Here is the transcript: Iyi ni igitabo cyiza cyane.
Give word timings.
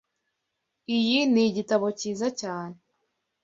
Iyi 0.97 1.19
ni 1.31 1.41
igitabo 1.49 1.85
cyiza 1.99 2.27
cyane. 2.41 2.77